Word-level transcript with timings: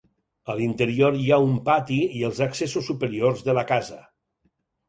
A 0.51 0.53
l'interior 0.59 1.17
hi 1.23 1.27
ha 1.35 1.39
un 1.51 1.53
pati 1.67 1.99
i 2.21 2.23
els 2.31 2.41
accessos 2.47 2.89
superiors 2.93 3.47
de 3.51 3.59
la 3.59 3.69
casa. 3.75 4.01